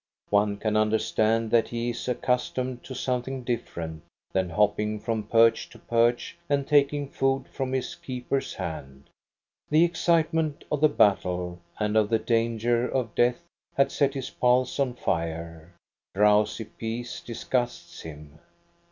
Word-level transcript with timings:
One 0.31 0.57
can 0.57 0.75
understand 0.75 1.51
that 1.51 1.67
he 1.67 1.91
is 1.91 2.07
accustomed 2.07 2.83
to 2.85 2.95
something 2.95 3.43
different 3.43 4.01
than 4.33 4.49
hopping 4.49 4.99
from 4.99 5.21
perch 5.27 5.69
to 5.69 5.77
perch 5.77 6.35
and 6.49 6.65
taking 6.67 7.07
food 7.07 7.47
from 7.49 7.71
his 7.71 7.93
keeper's 7.93 8.55
hand. 8.55 9.11
The 9.69 9.83
excite 9.83 10.33
ment 10.33 10.63
of 10.71 10.81
the 10.81 10.89
battle 10.89 11.59
and 11.77 11.95
of 11.95 12.09
the 12.09 12.17
danger 12.17 12.89
of 12.89 13.13
death 13.13 13.43
had 13.77 13.91
set 13.91 14.15
his 14.15 14.31
pulse 14.31 14.79
on 14.79 14.95
fire. 14.95 15.71
Drowsy 16.15 16.65
peace 16.65 17.19
disgusts 17.21 18.01
him. 18.01 18.39